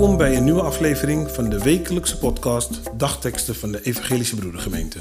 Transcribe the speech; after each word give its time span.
Welkom 0.00 0.18
bij 0.18 0.36
een 0.36 0.44
nieuwe 0.44 0.62
aflevering 0.62 1.30
van 1.30 1.48
de 1.48 1.58
wekelijkse 1.58 2.18
podcast 2.18 2.80
Dagteksten 2.96 3.54
van 3.54 3.72
de 3.72 3.82
Evangelische 3.82 4.36
Broedergemeente. 4.36 4.98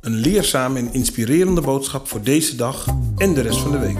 Een 0.00 0.14
leerzame 0.14 0.78
en 0.78 0.92
inspirerende 0.92 1.60
boodschap 1.60 2.08
voor 2.08 2.22
deze 2.22 2.56
dag 2.56 2.86
en 3.16 3.34
de 3.34 3.40
rest 3.40 3.58
van 3.58 3.70
de 3.70 3.78
week. 3.78 3.98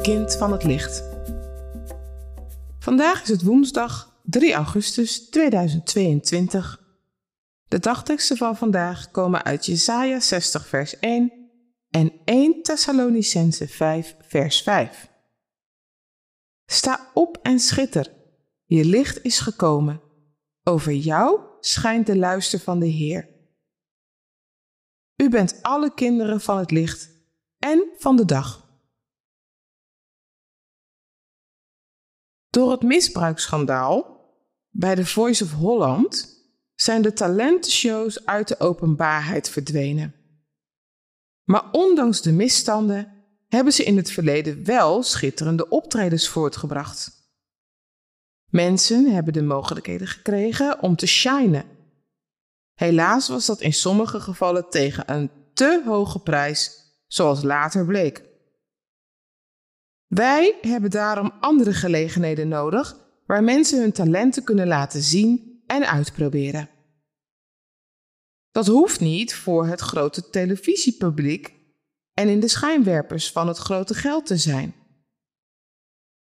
Kind 0.00 0.36
van 0.36 0.52
het 0.52 0.64
licht. 0.64 1.04
Vandaag 2.78 3.22
is 3.22 3.28
het 3.28 3.42
woensdag 3.42 4.20
3 4.22 4.52
augustus 4.52 5.28
2022. 5.28 6.82
De 7.68 7.78
dagteksten 7.78 8.36
van 8.36 8.56
vandaag 8.56 9.10
komen 9.10 9.44
uit 9.44 9.66
Jesaja 9.66 10.20
60 10.20 10.66
vers 10.66 10.98
1 10.98 11.32
en 11.90 12.12
1 12.24 12.62
Thessalonicense 12.62 13.68
5 13.68 14.16
vers 14.20 14.62
5. 14.62 15.08
Sta 16.66 17.10
op 17.14 17.38
en 17.42 17.58
schitter, 17.58 18.12
je 18.64 18.84
licht 18.84 19.24
is 19.24 19.38
gekomen. 19.40 20.00
Over 20.62 20.92
jou 20.92 21.40
schijnt 21.60 22.06
de 22.06 22.16
luister 22.16 22.58
van 22.58 22.78
de 22.78 22.86
Heer. 22.86 23.28
U 25.16 25.28
bent 25.28 25.58
alle 25.62 25.94
kinderen 25.94 26.40
van 26.40 26.58
het 26.58 26.70
licht 26.70 27.10
en 27.58 27.84
van 27.98 28.16
de 28.16 28.24
dag. 28.24 28.63
Door 32.54 32.70
het 32.70 32.82
misbruiksschandaal 32.82 34.20
bij 34.70 34.94
de 34.94 35.06
Voice 35.06 35.44
of 35.44 35.52
Holland 35.52 36.38
zijn 36.74 37.02
de 37.02 37.12
talentenshows 37.12 38.26
uit 38.26 38.48
de 38.48 38.60
openbaarheid 38.60 39.48
verdwenen. 39.48 40.14
Maar 41.44 41.70
ondanks 41.72 42.22
de 42.22 42.32
misstanden 42.32 43.12
hebben 43.48 43.72
ze 43.72 43.84
in 43.84 43.96
het 43.96 44.10
verleden 44.10 44.64
wel 44.64 45.02
schitterende 45.02 45.68
optredens 45.68 46.28
voortgebracht. 46.28 47.12
Mensen 48.50 49.12
hebben 49.12 49.32
de 49.32 49.42
mogelijkheden 49.42 50.06
gekregen 50.06 50.82
om 50.82 50.96
te 50.96 51.06
shinen. 51.06 51.64
Helaas 52.74 53.28
was 53.28 53.46
dat 53.46 53.60
in 53.60 53.72
sommige 53.72 54.20
gevallen 54.20 54.70
tegen 54.70 55.12
een 55.12 55.30
te 55.54 55.82
hoge 55.86 56.18
prijs, 56.18 56.72
zoals 57.06 57.42
later 57.42 57.86
bleek. 57.86 58.33
Wij 60.14 60.58
hebben 60.60 60.90
daarom 60.90 61.32
andere 61.40 61.72
gelegenheden 61.72 62.48
nodig 62.48 62.96
waar 63.26 63.44
mensen 63.44 63.80
hun 63.80 63.92
talenten 63.92 64.44
kunnen 64.44 64.66
laten 64.66 65.02
zien 65.02 65.62
en 65.66 65.88
uitproberen. 65.88 66.68
Dat 68.50 68.66
hoeft 68.66 69.00
niet 69.00 69.34
voor 69.34 69.66
het 69.66 69.80
grote 69.80 70.30
televisiepubliek 70.30 71.54
en 72.12 72.28
in 72.28 72.40
de 72.40 72.48
schijnwerpers 72.48 73.30
van 73.30 73.48
het 73.48 73.58
grote 73.58 73.94
geld 73.94 74.26
te 74.26 74.36
zijn. 74.36 74.74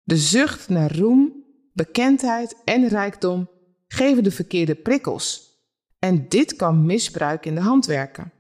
De 0.04 0.18
zucht 0.18 0.70
naar 0.70 0.98
roem, 0.98 1.46
bekendheid 1.74 2.56
en 2.64 2.88
rijkdom 2.88 3.50
geven 3.88 4.24
de 4.24 4.32
verkeerde 4.32 4.76
prikkels 4.76 5.60
en 6.00 6.30
dit 6.30 6.56
kan 6.56 6.86
misbruik 6.86 7.46
in 7.46 7.56
de 7.56 7.62
hand 7.62 7.86
werken. 7.86 8.32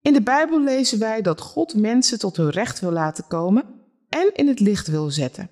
In 0.00 0.12
de 0.12 0.22
Bijbel 0.22 0.62
lezen 0.62 0.98
wij 0.98 1.22
dat 1.22 1.40
God 1.40 1.74
mensen 1.74 2.18
tot 2.18 2.36
hun 2.36 2.50
recht 2.50 2.80
wil 2.80 2.92
laten 2.92 3.26
komen 3.26 3.75
en 4.16 4.34
in 4.34 4.48
het 4.48 4.60
licht 4.60 4.86
wil 4.86 5.10
zetten. 5.10 5.50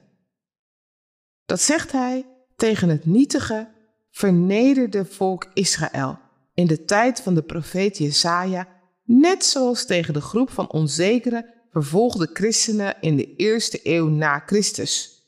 Dat 1.45 1.61
zegt 1.61 1.93
hij 1.93 2.27
tegen 2.57 2.89
het 2.89 3.05
nietige, 3.05 3.69
vernederde 4.11 5.05
volk 5.05 5.51
Israël 5.55 6.19
in 6.55 6.67
de 6.67 6.85
tijd 6.85 7.21
van 7.21 7.35
de 7.35 7.43
profeet 7.43 7.99
Jesaja, 7.99 8.69
net 9.03 9.45
zoals 9.45 9.87
tegen 9.87 10.15
de 10.15 10.21
groep 10.21 10.51
van 10.51 10.71
onzekere, 10.71 11.53
vervolgde 11.71 12.31
christenen 12.33 12.97
in 13.01 13.17
de 13.17 13.37
eerste 13.37 13.81
eeuw 13.83 14.09
na 14.09 14.39
Christus. 14.47 15.23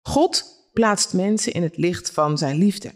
God 0.00 0.44
plaatst 0.72 1.12
mensen 1.12 1.52
in 1.52 1.62
het 1.62 1.76
licht 1.76 2.10
van 2.10 2.38
zijn 2.38 2.56
liefde. 2.56 2.94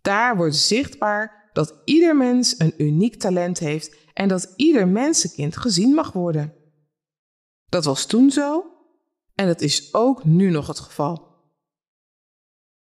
Daar 0.00 0.36
wordt 0.36 0.56
zichtbaar 0.56 1.50
dat 1.52 1.74
ieder 1.84 2.16
mens 2.16 2.58
een 2.58 2.74
uniek 2.76 3.14
talent 3.14 3.58
heeft 3.58 3.96
en 4.12 4.28
dat 4.28 4.52
ieder 4.56 4.88
mensenkind 4.88 5.56
gezien 5.56 5.94
mag 5.94 6.12
worden. 6.12 6.59
Dat 7.70 7.84
was 7.84 8.06
toen 8.06 8.30
zo 8.30 8.64
en 9.34 9.46
dat 9.46 9.60
is 9.60 9.94
ook 9.94 10.24
nu 10.24 10.50
nog 10.50 10.66
het 10.66 10.80
geval. 10.80 11.28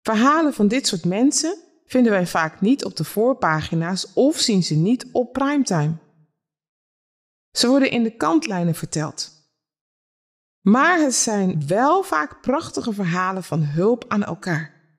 Verhalen 0.01 0.53
van 0.53 0.67
dit 0.67 0.88
soort 0.88 1.05
mensen 1.05 1.57
vinden 1.85 2.11
wij 2.11 2.27
vaak 2.27 2.61
niet 2.61 2.85
op 2.85 2.95
de 2.95 3.03
voorpagina's 3.03 4.13
of 4.13 4.39
zien 4.39 4.63
ze 4.63 4.75
niet 4.75 5.05
op 5.11 5.33
primetime. 5.33 5.97
Ze 7.51 7.67
worden 7.67 7.91
in 7.91 8.03
de 8.03 8.15
kantlijnen 8.15 8.75
verteld. 8.75 9.35
Maar 10.61 10.99
het 10.99 11.13
zijn 11.13 11.67
wel 11.67 12.03
vaak 12.03 12.41
prachtige 12.41 12.94
verhalen 12.94 13.44
van 13.44 13.63
hulp 13.63 14.05
aan 14.07 14.23
elkaar, 14.23 14.97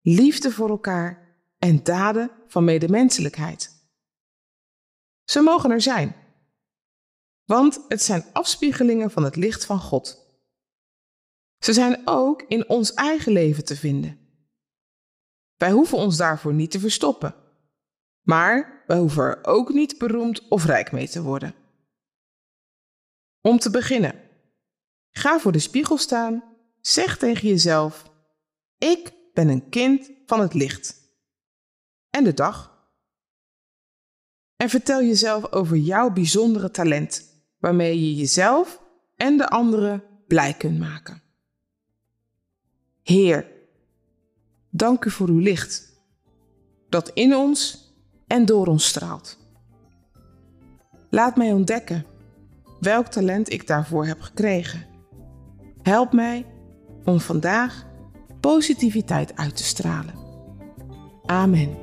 liefde 0.00 0.52
voor 0.52 0.68
elkaar 0.68 1.36
en 1.58 1.82
daden 1.82 2.30
van 2.46 2.64
medemenselijkheid. 2.64 3.88
Ze 5.24 5.40
mogen 5.40 5.70
er 5.70 5.80
zijn 5.80 6.14
want 7.50 7.84
het 7.88 8.02
zijn 8.02 8.24
afspiegelingen 8.32 9.10
van 9.10 9.24
het 9.24 9.36
licht 9.36 9.64
van 9.64 9.80
God. 9.80 10.30
Ze 11.58 11.72
zijn 11.72 12.02
ook 12.04 12.42
in 12.48 12.68
ons 12.68 12.94
eigen 12.94 13.32
leven 13.32 13.64
te 13.64 13.76
vinden. 13.76 14.18
Wij 15.56 15.70
hoeven 15.70 15.98
ons 15.98 16.16
daarvoor 16.16 16.54
niet 16.54 16.70
te 16.70 16.80
verstoppen, 16.80 17.34
maar 18.22 18.84
wij 18.86 18.98
hoeven 18.98 19.22
er 19.22 19.44
ook 19.44 19.72
niet 19.72 19.98
beroemd 19.98 20.48
of 20.48 20.64
rijk 20.64 20.92
mee 20.92 21.08
te 21.08 21.22
worden. 21.22 21.54
Om 23.40 23.58
te 23.58 23.70
beginnen, 23.70 24.14
ga 25.10 25.38
voor 25.38 25.52
de 25.52 25.58
spiegel 25.58 25.98
staan, 25.98 26.44
zeg 26.80 27.18
tegen 27.18 27.48
jezelf: 27.48 28.10
Ik 28.78 29.12
ben 29.32 29.48
een 29.48 29.68
kind 29.68 30.10
van 30.26 30.40
het 30.40 30.54
licht. 30.54 31.00
En 32.10 32.24
de 32.24 32.34
dag. 32.34 32.68
En 34.56 34.68
vertel 34.68 35.02
jezelf 35.02 35.52
over 35.52 35.76
jouw 35.76 36.10
bijzondere 36.10 36.70
talent 36.70 37.29
waarmee 37.60 38.00
je 38.00 38.14
jezelf 38.14 38.82
en 39.16 39.36
de 39.36 39.48
anderen 39.48 40.02
blij 40.26 40.54
kunt 40.54 40.78
maken. 40.78 41.22
Heer, 43.02 43.46
dank 44.70 45.04
u 45.04 45.10
voor 45.10 45.28
uw 45.28 45.38
licht, 45.38 46.02
dat 46.88 47.08
in 47.08 47.36
ons 47.36 47.88
en 48.26 48.44
door 48.44 48.66
ons 48.66 48.86
straalt. 48.86 49.38
Laat 51.10 51.36
mij 51.36 51.52
ontdekken 51.52 52.06
welk 52.80 53.06
talent 53.06 53.52
ik 53.52 53.66
daarvoor 53.66 54.06
heb 54.06 54.20
gekregen. 54.20 54.86
Help 55.82 56.12
mij 56.12 56.46
om 57.04 57.20
vandaag 57.20 57.86
positiviteit 58.40 59.36
uit 59.36 59.56
te 59.56 59.64
stralen. 59.64 60.14
Amen. 61.26 61.76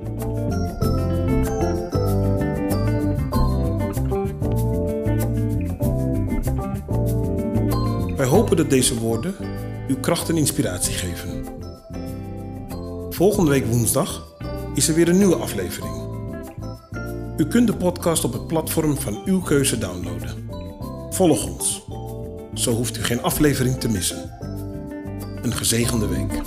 Hopen 8.48 8.64
dat 8.64 8.78
deze 8.78 9.00
woorden 9.00 9.36
uw 9.88 10.00
kracht 10.00 10.30
en 10.30 10.38
inspiratie 10.38 10.94
geven. 10.94 11.46
Volgende 13.10 13.52
week 13.52 13.66
woensdag 13.66 14.36
is 14.74 14.88
er 14.88 14.96
weer 14.96 15.08
een 15.08 15.18
nieuwe 15.18 15.36
aflevering. 15.36 15.96
U 17.38 17.46
kunt 17.46 17.68
de 17.68 17.76
podcast 17.76 18.24
op 18.24 18.34
het 18.34 18.48
platform 18.48 18.98
van 18.98 19.22
uw 19.26 19.42
keuze 19.42 19.78
downloaden. 19.78 20.50
Volg 21.10 21.46
ons. 21.46 21.84
Zo 22.54 22.74
hoeft 22.74 22.98
u 22.98 23.04
geen 23.04 23.22
aflevering 23.22 23.80
te 23.80 23.90
missen. 23.90 24.32
Een 25.42 25.54
gezegende 25.54 26.08
week. 26.08 26.42